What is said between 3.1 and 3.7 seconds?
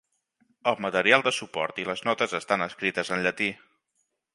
en llatí.